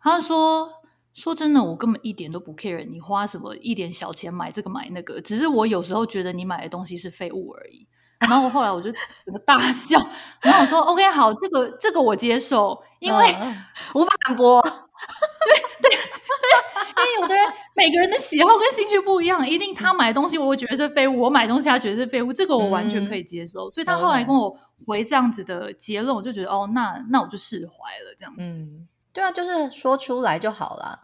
[0.02, 0.70] 他说
[1.14, 7.88] 说真的，我根本一点都不 care，你花什么一点小钱买这个买那个，只是我有时候觉得你买的东西是废物而已。
[8.20, 9.98] 然后我后来我就整个大笑，
[10.42, 13.56] 然后我说 OK 好，这个这个我接受，因为、嗯、
[13.94, 14.62] 无法反驳。
[14.62, 16.00] 对对对。
[16.98, 23.68] 因为有的人每个人的喜好跟兴趣不一样，一定他买的东西我会觉得是废物，我买东西他觉得是废物，这个我完全可以接受。
[23.68, 28.56] 嗯、所以他后来跟我回这样子的结论，我就觉得哦，那那我就释怀了，这样子。
[28.56, 31.02] 嗯，对啊，就是说出来就好了。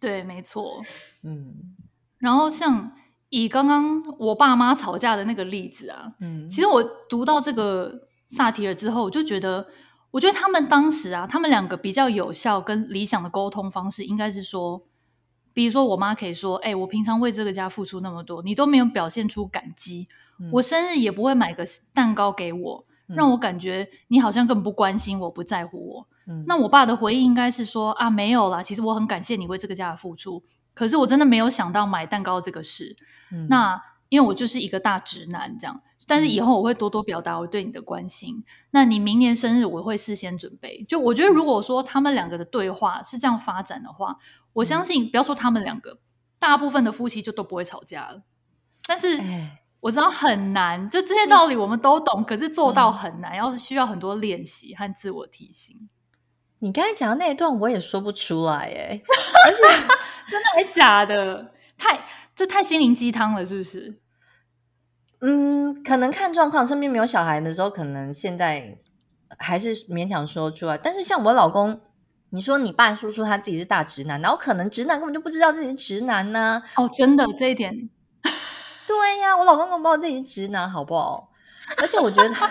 [0.00, 0.82] 对，没错。
[1.22, 1.76] 嗯，
[2.18, 2.92] 然后像
[3.30, 9.66] 以刚刚我爸妈吵架的那个例子啊，嗯，其实我读到这个萨提尔之后，我就觉得。
[10.10, 14.82] 我觉得他们当时啊，他们两个比较有效跟理想的沟通方式，应该是说，
[15.52, 20.08] 比如说我妈可以说：“哎、欸，我平常为这个家付出那么多，你都没有表现出感激，
[20.40, 21.62] 嗯、我生日也不会买个
[21.92, 26.08] 蛋糕给我，让我感觉你好像根本不关心我，不在乎我。
[26.26, 30.42] 嗯”那我爸的回应应该是说：“啊，没有啦，其实我很感谢你为这个家的付出，
[30.78, 32.96] 可是我真的没有想到买蛋糕这个事。
[33.32, 35.82] 嗯”那因为我就是一个大直男，这样。
[36.06, 38.36] 但是以后我会多多表达我对你的关心。
[38.36, 40.84] 嗯、那你明年生日我会事先准备。
[40.88, 44.16] 就我觉得，如果说他们两个的对话是这样发展的话，
[44.52, 45.98] 我相信、嗯、不要说他们两个，
[46.38, 48.22] 大部分的夫妻就都不会吵架了。
[48.86, 49.20] 但是
[49.80, 55.90] 我知道很难，就这些道理我们都懂，嗯、可是做到很难，要需要很多练习和自我提醒。
[56.60, 59.00] 你刚才讲的那一段我也说不出来哎，
[59.46, 59.62] 而且
[60.28, 61.52] 真的还假的？
[61.78, 64.00] 太这太心灵鸡汤了，是不是？
[65.20, 68.78] 嗯，可能看状况，身边没有小孩的时候，可能现在
[69.38, 70.78] 还是勉强说出来。
[70.78, 71.80] 但是像我老公，
[72.30, 76.62] 你说你爸说出他自己是大直男，然后可能直男根本就不知道自己是直男呢、啊？
[76.82, 77.72] 哦，真的这一点，
[78.86, 81.30] 对呀，我老公根本不知道自己是直男，好不好？
[81.78, 82.48] 而且我觉得他，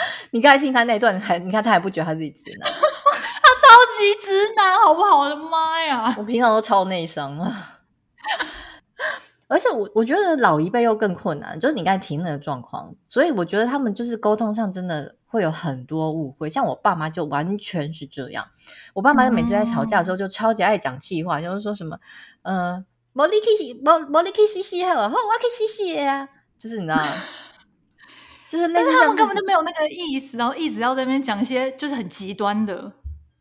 [0.30, 5.20] 你刚才听他那段，还你看他还不觉得他自己直男， 他超级直男，好不好？
[5.20, 6.14] 我的妈呀！
[6.18, 7.80] 我平常都超内伤啊。
[9.48, 16.50] 而且我我觉得老一辈又更困难，就是你刚才提那个状况，所以我觉得他们就是沟通上真的会有很多误会。
[16.50, 18.46] 像我爸妈就完全是这样，
[18.92, 21.98] 我爸妈每次在吵架的时候就超级爱讲气话，嗯、就是说什么，
[22.42, 22.84] 嗯，
[23.14, 27.02] 莫里克西莫莫里克西西好，然后我可以西西啊，就是你知道，
[28.48, 32.92] 就是类似，但是他们根本就没有那个意思，然后一直要在那边讲一些就是很极端的，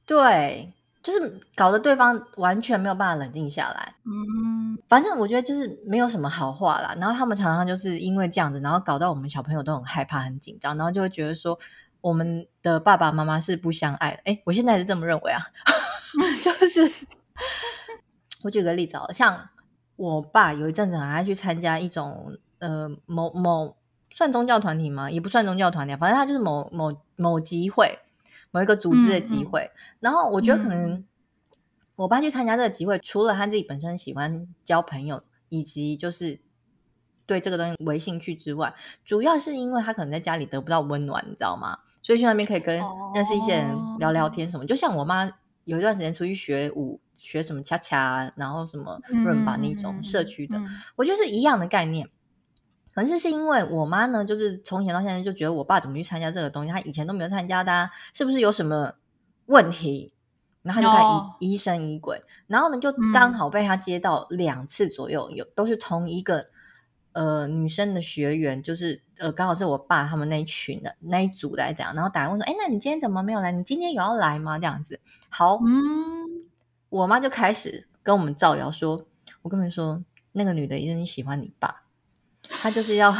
[0.05, 0.73] 对。
[1.03, 6.93] 就是搞得对方完全没有办法冷静下来，嗯，反正我觉得就是没有什么好话啦。
[6.99, 11.57] 然后他们常常就是因为这样子，然后搞到我们小朋友都很害怕、很紧张，然后就会觉得说
[12.01, 14.21] 我们的爸爸妈妈是不相爱的。
[14.25, 15.39] 哎，我现在是这么认为啊，
[16.43, 16.91] 就是
[18.43, 19.47] 我举个例子哦，像
[19.95, 23.77] 我爸有一阵子很爱去参加一种呃某某
[24.09, 25.09] 算宗教团体吗？
[25.11, 27.99] 也不算宗教团体，反正他就是某某某集会。
[28.51, 31.03] 某一个组织的集会，然后我觉得可能
[31.97, 36.39] 我爸去参加这个集会，嗯、除了他自己本身喜欢交朋友，以及就是
[37.25, 41.79] 对这个东西为兴趣之外，主要是因为他可能在家里得不到温暖，你知道吗？
[42.01, 42.81] 所以去那边可以跟
[43.13, 44.61] 认识一些人聊聊天什么。
[44.61, 44.69] Oh.
[44.69, 45.29] 就像我妈
[45.65, 50.91] 有一段时间出去学舞，学什么恰恰，然后什么润吧那种社区的，mm -hmm.
[50.95, 52.09] 我觉得是一样的概念。
[53.01, 58.93] 可是是因为我妈呢，就是从前到现在就觉得我爸怎么去参加这个东西，他以前都没有参加的，啊，是不是有什么
[59.45, 60.11] 问题？
[60.63, 66.47] 然后他就开始疑疑神疑鬼，然后呢，就刚好被他接到两次左右，有都是同一个。
[67.13, 73.51] 呃，女生的学员就是呃，刚好是我爸他们那一群的那一组来讲，然后打来问说：“哎，那你今天怎么没有来？
[73.51, 76.45] 你今天有要来吗？”这样子，好，嗯，
[76.89, 79.03] 我妈就开始跟我们造谣说
[79.41, 81.81] ：“我跟你说，那个女的一定喜欢你爸，
[82.49, 83.15] 她就是要，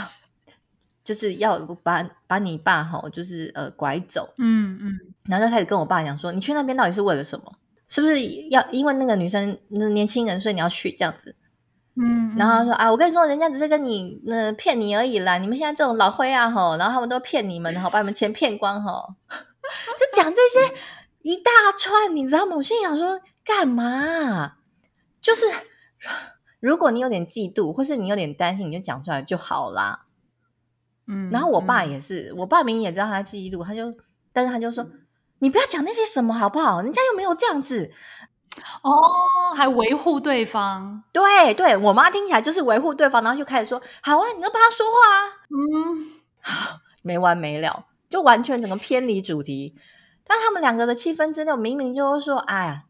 [1.04, 7.54] 就是要把把你爸吼，就是呃拐走，嗯嗯，然后就开始跟我爸讲说：你去那边到底是为了什么？
[7.90, 11.36] 是不是要因为那个女生那年轻人，所以你要去这样子？”
[12.00, 15.40] 嗯，然后他说啊，我跟你说，人家只是跟你呃骗你而已啦。
[15.40, 19.16] 你们现在这种老灰啊吼，然后他们都骗你们，然后把你们钱骗光吼，
[19.98, 20.76] 就讲这些
[21.24, 22.56] 一大串，你知道吗？
[22.56, 24.58] 我心想说，干嘛？
[25.20, 25.46] 就是
[26.68, 30.06] 如果你有点嫉妒，或是你有点担心，你就讲出来就好啦。
[31.08, 33.94] 嗯，然后我爸也是，我爸明明也知道他嫉妒，他就，
[34.34, 34.86] 但是他就说，
[35.40, 36.82] 你不要讲那些什么好不好？
[36.82, 37.94] 人家又没有这样子。
[38.82, 38.92] 哦，
[39.56, 46.10] 还维护对方，对对，我妈听起来就是维护对方，然后就开始说：“好啊，你就帮他说话啊。”嗯，
[46.42, 49.76] 好，没完没了，就完全整个偏离主题。
[50.26, 52.86] 但他们两个的气氛真的明明就是说：“哎呀，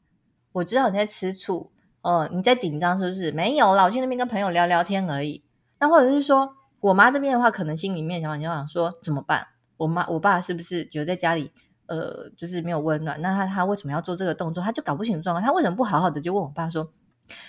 [0.53, 1.69] 我知道你在吃醋，哦、
[2.07, 3.31] 呃，你在紧张是不是？
[3.31, 5.43] 没有啦，我去那边跟朋友聊聊天而已。
[5.79, 9.47] 那或者是说我妈这边的话，可能心里面想法就想说怎么办？
[9.75, 11.51] 我妈我爸是不是觉得在家里？”
[11.87, 14.61] 呃，就是没有温暖，那他他为什么要做这个动作？
[14.61, 16.91] 他就搞不清楚状况，他为什么不好好的就问我爸说，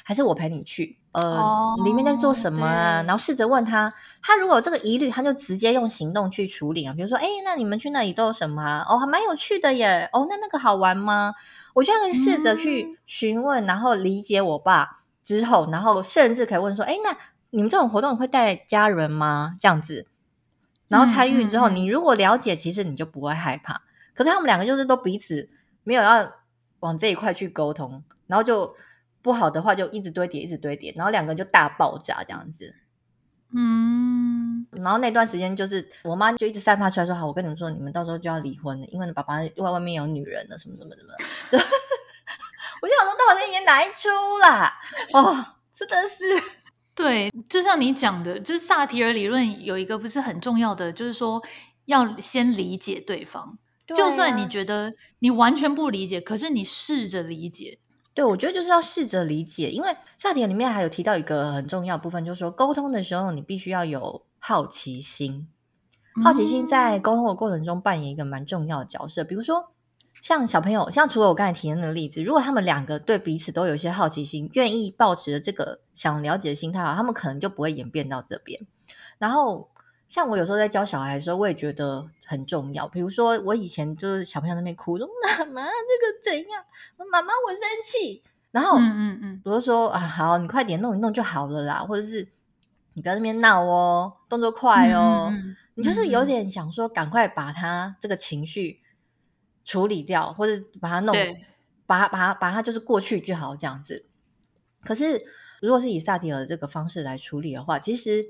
[0.04, 0.96] 还是我陪你去？
[1.10, 3.02] 呃，哦、里面在做什么啊？
[3.02, 3.92] 然后试着问他，
[4.22, 6.94] 他如果有这个疑虑，他就直接用行动去处理啊。
[6.94, 8.86] 比如说，哎，那你们去那里都有什么啊？
[8.88, 10.08] 哦，还蛮有趣的耶。
[10.12, 11.34] 哦，那那个好玩吗？
[11.78, 17.16] 我就可以试着去询问、嗯，然后理解我爸之后，然后甚至可以问说，哎，那
[17.50, 19.56] 你们这种活动会带家人吗？
[19.60, 20.06] 这样子，
[20.88, 23.82] 然后参与之后、嗯嗯，你如果了解，其实你就不会害怕。
[24.14, 25.48] 可是他们两个就是都彼此
[25.84, 26.32] 没有要
[26.80, 28.74] 往这一块去沟通，然后就
[29.22, 32.74] 不好的话就一直堆叠，一直堆叠，然后两个人就大爆炸这样子。
[33.54, 41.14] 嗯，然后那段时间就是我妈就一直散发出来说：“好，我跟你们说，你们到时候就要离婚了，因为你爸爸外外面有女人了，什么什么什么。”
[41.50, 41.56] 就
[42.82, 44.08] 我就想说，到底在演哪一出
[44.42, 44.72] 啦？
[45.12, 46.24] 哦，真的是
[46.94, 51.42] 对，就像你讲的，就是萨提尔理论有一个不是很重要的，就是说
[51.86, 53.58] 要先理解对方。
[53.86, 57.78] 就算你觉得你完全不理解，可是你试着理解。
[58.18, 65.46] 对，我觉得就是要试着理解，因为萨提尔里面还有提到一个很重要部分，就是说沟通的时候你必须要有好奇心。
[66.24, 69.22] 好奇心在沟通的过程中扮演一个蛮重要的角色。
[69.22, 69.70] 比如说，
[70.20, 78.66] 像小朋友，像除了我刚才提的那个例子，如果他们两个对彼此都有一些好奇心，愿意保持着这个想了解的心态，他们可能就不会演变到这边。
[79.18, 79.68] 然后。
[80.08, 82.88] 像我有时候在教小孩的时候，我也觉得很重要。
[82.88, 86.64] 比如说，我以前就是小朋友那边哭，说妈妈这个怎样？
[86.96, 88.22] 妈妈我生气。
[88.50, 91.80] 然后，嗯嗯嗯，我就说啊，好，你快点弄一弄就好了啦。
[91.80, 92.26] 或者是
[92.94, 95.28] 你不要在那边闹哦，动作快哦。
[95.30, 98.80] 嗯嗯，你就是有点想说，赶快把他这个情绪
[99.62, 101.14] 处理掉，或者把他弄，
[101.84, 104.06] 把他把他把他就是过去就好这样子。
[104.82, 105.22] 可是，
[105.60, 108.24] 如果是以萨提尔这个方式来处理的话，其实。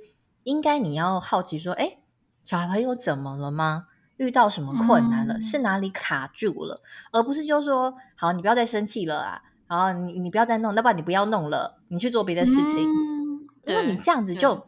[0.48, 1.98] 应该你要好奇说，哎，
[2.42, 3.86] 小朋友怎么了吗？
[4.16, 5.34] 遇到什么困难了？
[5.34, 6.80] 嗯、是哪里卡住了？
[7.12, 12.78] 而不是就说，好，你不要再生气了啊，然后你你不要再弄，那不然你不要弄了，你去做别的事情。
[12.78, 14.66] 嗯、因为你这样子就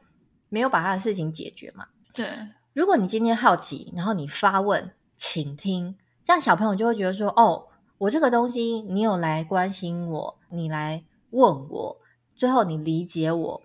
[0.51, 1.87] 没有把他的事情解决嘛。
[2.13, 2.29] 对。
[2.75, 11.97] 如果你今天好奇，然后你发问、倾听，这样小朋友就会觉得说，哦，我这个东西你有来关心我，你来问我，
[12.37, 13.63] 最后你理解我。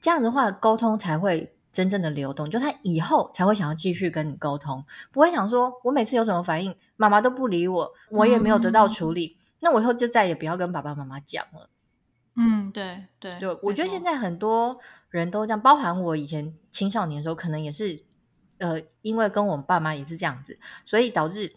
[0.00, 11.68] 这样的话，沟通才会真正的流动，就他以后才会想要继续跟你沟通，不会想说，我每次有什么反应，妈妈都不理我，我也没有得到处理，嗯、那我以后就再也不要跟爸爸妈妈讲了。
[12.36, 14.78] 嗯，对对，就我觉得现在很多
[15.10, 18.04] 人都这样，包含我以前青少年的时候，可能也是，
[18.58, 21.56] 呃，因为跟我爸妈也是这样子，所以导致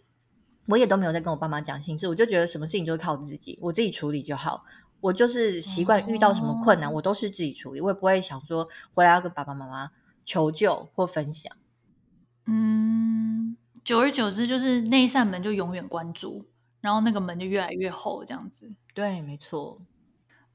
[0.67, 4.61] 我也都没有在跟我爸妈讲心事，我就觉得什么事情就是靠自己，我自己处理就好。
[5.01, 9.91] 我就是习惯遇到什么困难，哦，我都是自己处理，我也不会想说回来要跟爸爸妈妈
[10.23, 11.53] 求救或分享。
[12.45, 16.45] 嗯，久而久之，就是那一扇门就永远关住，
[16.79, 18.71] 然后那个门就越来越厚，这样子。
[18.93, 19.81] 对，没错。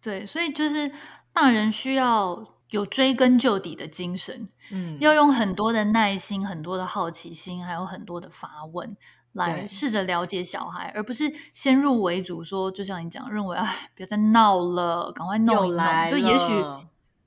[0.01, 0.93] 对，所以就是
[1.33, 8.97] 大人需要有追根究底的精神，嗯，要用很多的耐心、很多的好奇心，还有很多的发问。
[9.37, 16.11] 来试着了解小孩，而不是先入为主说，就像你讲，认为哎，别再闹了，赶快弄一弄。
[16.11, 16.53] 就也许，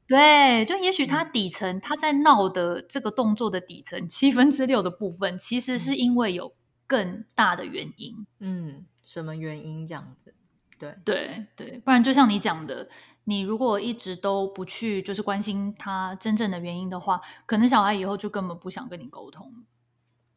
[0.08, 6.54] 对，就也许他底层、嗯、他在闹的这个动作的底层七分之六的部分，其实是因为有
[6.88, 8.26] 更大的原因。
[8.40, 10.34] 嗯，什么原因这样子？
[10.80, 12.88] 对对对，不然就像你讲的，
[13.26, 19.54] 你如果一直都不去就是关心他真正的原因的话，可能小孩以后就根本不想跟你沟通。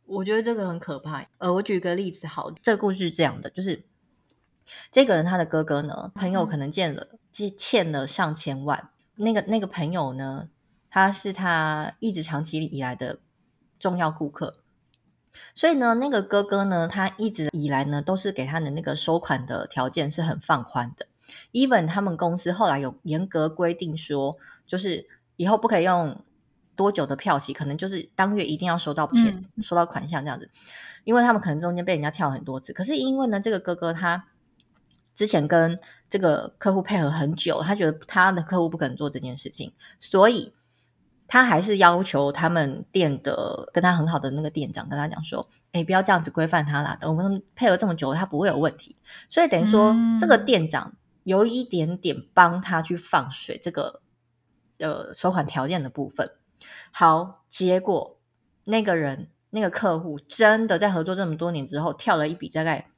[0.07, 1.27] 我觉得这个很可怕。
[1.39, 3.85] 呃，我举个例子，好，这个故事是这样的，就是
[4.91, 10.49] 这个人他的哥哥呢，朋友可能借了借欠了上千万，那个那个朋友呢，
[10.91, 13.21] 他是他一直长期以来的
[13.79, 14.59] 重要顾客，
[15.55, 21.07] 所以呢，那个哥哥呢，他一直以来呢都是给他的那个收款的条件是很放宽的
[21.53, 24.37] ，even 他们公司后来有严格规定说，
[24.67, 26.23] 就是以后不可以用。
[26.77, 30.51] 多久的票期，可能就是当月一定要收到钱，嗯、收到款项这样子，
[31.05, 32.73] 因为他们可能中间被人家跳很多次。
[32.73, 34.25] 可是因为呢，这个哥哥他
[35.15, 40.55] 之前跟这个客户配合很久，他觉得他的客户不可能做这件事情，所以
[41.29, 48.97] 他还是要求他们店的跟他很好的那个店长跟他讲说：“哎，不要这样子规范他啦，等我们配合这么久，他不会有问题。”
[49.29, 50.95] 所以等于说，嗯、这个店长
[51.25, 54.01] 有一点点帮他去放水这个
[54.79, 56.31] 呃收款条件的部分。
[56.91, 58.19] 好，结果
[58.65, 62.91] 那个人那个客户真的在合作这么多年之后，跳了一笔大概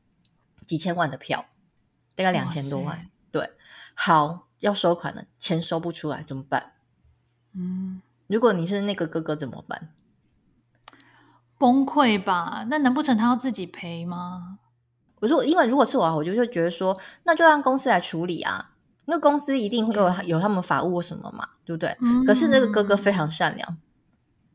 [0.66, 1.46] 几千万的票，
[2.14, 3.08] 大概两千多万。
[3.30, 3.50] 对，
[3.94, 6.72] 好，要收款了，钱收不出来怎么办？
[7.52, 9.92] 嗯，如果你是那个哥哥怎么办？
[11.56, 12.66] 崩溃吧？
[12.68, 14.58] 那难不成他要自己赔吗？
[15.20, 18.73] 我说，因为如果是我，我就会觉得说，那就让公司来处理啊。
[19.06, 21.96] 那公司一定会有有他们法务或什么嘛，对不对？
[22.00, 23.76] 嗯、可是那个哥哥非常善良，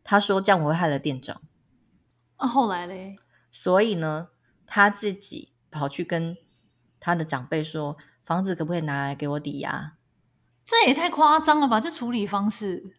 [0.03, 1.41] 他说这样我会害了店长。
[2.37, 3.17] 啊，后来嘞？
[3.51, 4.29] 所以呢，
[4.65, 6.37] 他自己跑去跟
[6.99, 9.93] 他的长辈说，房子可不可以拿来给我抵押？
[10.65, 11.79] 这也太夸张了吧！
[11.81, 12.95] 这处理方式。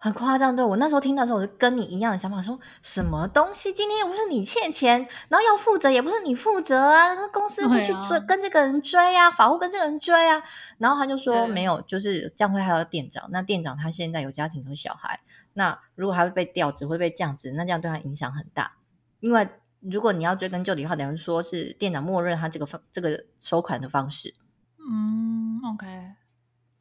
[0.00, 3.72] 很夸张，对，我那时候听到的时候，我就跟你一样的想法，说什么东西？
[3.72, 10.40] 今天又不是你欠钱，然后要负责也不是你负责啊，那公司会去追、啊、跟这个人追啊，法务跟这个人追啊。
[10.78, 13.28] 然后他就说没有，就是这样会害到店长。
[13.32, 15.18] 那店长他现在有家庭有小孩，
[15.54, 18.76] 那如果他会被调职会被降职，那这样对他影响很大。
[19.18, 19.48] 因为
[19.80, 24.32] 如果你要追根究底的话，等于说是店长默认他这个方这个收款的方式。
[24.78, 25.86] 嗯，OK，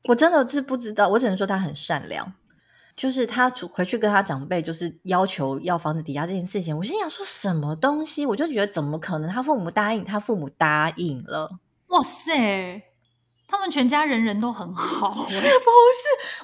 [0.04, 2.32] 我真的是不知道，我只能说他很善良。
[2.98, 9.30] 就是他回去跟他长辈，就是要求要房子抵押这件事情，我心想说什么东西，我就觉得怎么可能？
[9.30, 12.82] 他父母答应，他父母答应了，哇塞，
[13.48, 15.54] 他们全家人人都很好，是不是？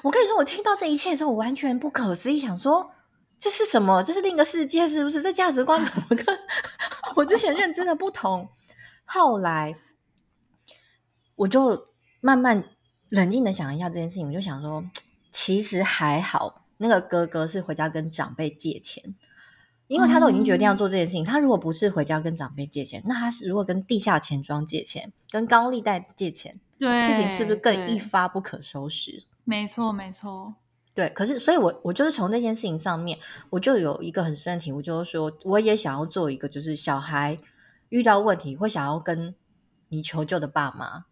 [0.04, 2.92] 我跟你说，我听到这一切的时候，我完全不可思议，想说
[3.40, 4.04] 这是什么？
[4.04, 5.20] 这是另一个世界，是不是？
[5.20, 6.24] 这价值观怎么跟
[7.16, 8.48] 我之前认真的不同？
[9.04, 9.74] 后来
[11.34, 11.88] 我就
[12.20, 12.62] 慢慢
[13.08, 14.84] 冷静的想一下这件事情，我就想说。
[15.34, 19.16] 其实还好，那个哥哥是回家跟长辈借钱，
[19.88, 21.24] 因为他都已经决定要做这件事情。
[21.24, 29.24] 嗯、他如果不是回家跟长辈借钱，那他是如果跟地下钱庄借钱，跟高利贷借钱，对，事情是不是更一发不可收拾？
[29.42, 30.54] 没错，没错。
[30.94, 33.18] 对，可是，所以我我就是从那件事情上面，
[33.50, 37.36] 我就有一个很深的体悟，就是说，我也想要做一个，就是小孩
[37.88, 39.34] 遇到问题会想要跟
[39.88, 41.06] 你求救的爸妈。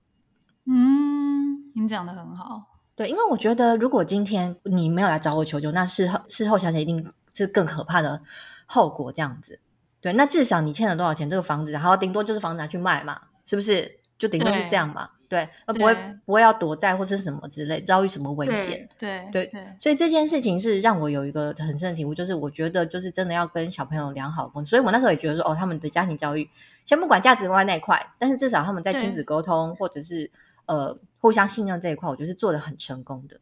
[0.65, 2.72] 嗯，你讲的很好。
[2.95, 8.21] 对，因为我觉得，如果今天你没有来找我求救，那事后事后想想一定是更可怕的
[8.67, 9.13] 后果。
[9.13, 9.61] 这样子，
[10.01, 11.29] 对，那至少你欠了多少钱？
[11.29, 13.99] 这个房子，然后顶多就是房子拿去卖嘛，是不是？
[14.19, 15.93] 就顶多是这样嘛，对，而不会
[16.25, 18.89] 不会要躲债或是什么之类，遭遇什么危险。
[18.97, 24.65] 对对对，所以这件事情是让我有一个很深的体悟，就是我觉得就是真的要跟小朋友良好沟通。
[24.65, 26.49] 所以我那时候也觉得说，哦，他们的家庭教育，
[26.85, 30.31] 先不管价值观那一块，但是至少他们在亲子沟通或者是
[30.67, 30.99] 呃。
[31.23, 33.41] 互相信任这一块，我觉得是做得很成功的。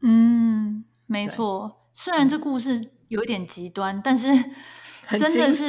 [0.00, 1.86] 嗯，没错。
[1.92, 4.26] 虽然这故事有一点极端，但是
[5.16, 5.68] 真的是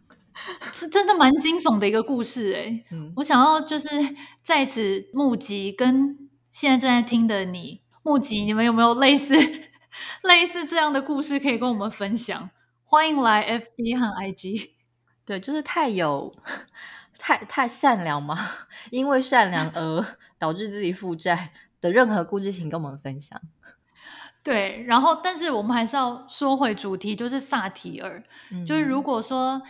[0.72, 2.82] 是真的蛮惊悚的一个故事哎。
[2.92, 3.90] 嗯，我想要就是
[4.42, 9.34] 在此募集跟现在正在听的你募集，你们有没有类似
[10.22, 12.48] 类似这样的故事可以跟我们分享？
[12.84, 14.70] 欢迎来 FB 和 IG。
[15.26, 16.34] 对，就是太有
[17.20, 18.36] 太太善良吗，
[18.90, 20.04] 因为善良 而。
[20.40, 21.52] 导致自己负债
[21.82, 23.38] 的任何故事，请跟我们分享。
[24.42, 28.22] 对，然后，但是我们还是要说回主题，就是萨提尔。
[28.50, 29.60] 嗯、就是如果说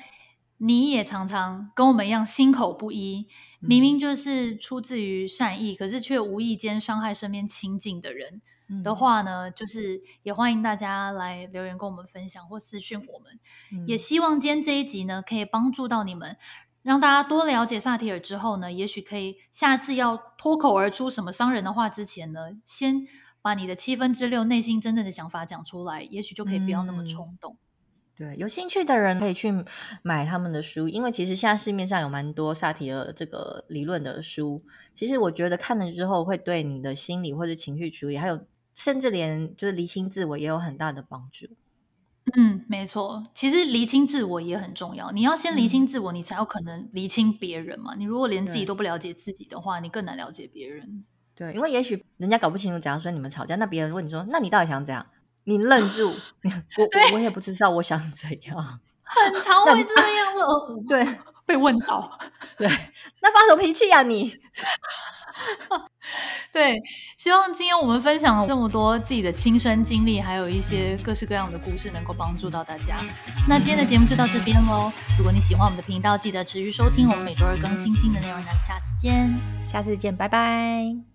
[0.59, 3.27] 你也常常跟我们一样心口不一，
[3.59, 8.41] 明明就是出自于善意，可是却无意间伤害身边亲近的人
[8.85, 13.41] 的话呢，就是也欢迎大家来留言跟我们分享或私讯我们。
[13.73, 16.37] 嗯、也希望今天这一集呢，可以帮助到你们，
[16.83, 23.07] 让大家多了解萨提尔之后呢，也许可以下次要脱口而出什么伤人的话之前呢，先
[23.43, 27.55] 把你的七分之六内心真正的想法讲出来，也许就可以不要那么冲动。
[27.55, 27.64] 嗯
[28.20, 29.51] 对，有兴趣的人可以去
[30.03, 34.62] 买他们的书，因为其实现在市面上有蛮多萨提尔这个理论的书。
[34.95, 41.47] 其实我觉得看了之后，会对你的心理或者情绪处理，还有甚至连就是厘清自我也有很大的帮助。
[42.37, 45.11] 嗯，没错，其实厘清自我也很重要。
[45.11, 47.95] 你要先厘清自我，嗯、你才有可能厘清别人嘛。
[47.97, 51.05] 你如果连自己都不了解自己的话，你更难了解别人。
[51.35, 55.07] 对，因为也许人家搞不清楚，假如说你们吵架，那别人问你说，那你到底想怎样？
[55.45, 56.11] 你愣住，
[56.79, 60.89] 我我也不知道我想怎样，很 常会这样子。
[60.89, 62.18] 对， 被问到，
[62.59, 62.68] 对，
[63.23, 64.37] 那发什么脾气呀你？
[66.53, 66.81] 对，
[67.17, 73.01] 希望今天我们分享了这么多自己的亲身经历，还有一些各式各样的故事，能够帮助到大家。
[73.49, 74.91] 那今天的节目就到这边喽。
[75.17, 78.39] 如果你喜欢我们的频道，记得持续收听我们每周二更新新的内容。
[78.47, 79.33] 那下次见，
[79.67, 81.10] 下次见，拜拜。